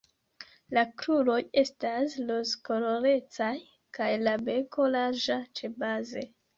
[0.77, 3.53] La kruroj estas rozkolorecaj
[4.01, 6.31] kaj la beko larĝa ĉebaze.